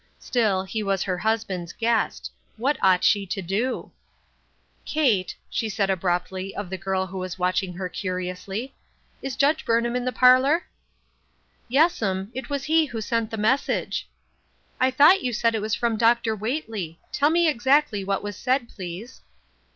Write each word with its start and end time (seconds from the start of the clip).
Still, 0.17 0.63
he 0.63 0.81
was 0.81 1.03
her 1.03 1.19
hus 1.19 1.43
band's 1.43 1.73
guest. 1.73 2.31
What 2.57 2.75
ought 2.81 3.03
she 3.03 3.27
to 3.27 3.39
do?" 3.39 3.91
Kate," 4.85 5.35
she 5.47 5.67
asked 5.67 5.79
abruptly 5.79 6.55
of 6.55 6.71
the 6.71 6.77
girl 6.79 7.05
who 7.05 7.19
was 7.19 7.37
watching 7.37 7.73
her 7.73 7.87
curiously," 7.87 8.73
is 9.21 9.35
Judge 9.35 9.63
Burnham 9.63 9.95
in 9.95 10.03
the 10.03 10.11
parlor?" 10.11 10.65
THE 11.69 11.77
UNEXPECTED. 11.77 12.07
83" 12.09 12.09
Yes'm; 12.09 12.31
it 12.33 12.49
was 12.49 12.63
he 12.63 12.85
who 12.85 12.99
sent 12.99 13.29
the 13.29 13.37
message."" 13.37 14.07
I 14.81 14.89
thought 14.89 15.21
you 15.21 15.31
said 15.33 15.53
it 15.53 15.61
was 15.61 15.75
Dr. 15.75 16.35
Whately. 16.35 16.97
Tell 17.11 17.29
me 17.29 17.47
exactly 17.47 18.03
what 18.03 18.23
was 18.23 18.35
said, 18.35 18.69
please." 18.69 19.21